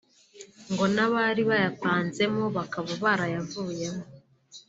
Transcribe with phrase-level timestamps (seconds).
[0.71, 4.05] ngo n’abari bayapanzemo bakaba barayavuyemo